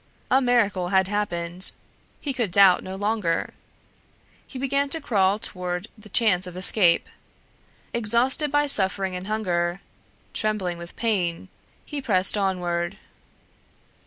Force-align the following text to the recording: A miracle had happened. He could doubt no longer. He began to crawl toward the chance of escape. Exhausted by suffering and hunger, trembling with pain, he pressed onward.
A 0.31 0.41
miracle 0.41 0.87
had 0.89 1.07
happened. 1.07 1.73
He 2.21 2.33
could 2.33 2.51
doubt 2.51 2.81
no 2.83 2.95
longer. 2.95 3.53
He 4.47 4.57
began 4.57 4.89
to 4.89 4.99
crawl 4.99 5.37
toward 5.37 5.89
the 5.95 6.09
chance 6.09 6.47
of 6.47 6.57
escape. 6.57 7.07
Exhausted 7.93 8.51
by 8.51 8.65
suffering 8.65 9.15
and 9.15 9.27
hunger, 9.27 9.79
trembling 10.33 10.79
with 10.79 10.95
pain, 10.95 11.49
he 11.85 12.01
pressed 12.01 12.35
onward. 12.35 12.97